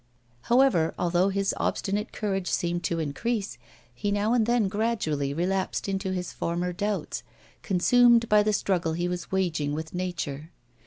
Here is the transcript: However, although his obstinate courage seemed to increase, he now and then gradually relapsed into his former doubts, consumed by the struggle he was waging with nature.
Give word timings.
However, 0.49 0.95
although 0.97 1.29
his 1.29 1.53
obstinate 1.57 2.11
courage 2.11 2.49
seemed 2.49 2.83
to 2.85 2.97
increase, 2.97 3.59
he 3.93 4.09
now 4.11 4.33
and 4.33 4.47
then 4.47 4.67
gradually 4.67 5.31
relapsed 5.31 5.87
into 5.87 6.11
his 6.11 6.33
former 6.33 6.73
doubts, 6.73 7.21
consumed 7.61 8.27
by 8.27 8.41
the 8.41 8.51
struggle 8.51 8.93
he 8.93 9.07
was 9.07 9.31
waging 9.31 9.73
with 9.73 9.93
nature. 9.93 10.49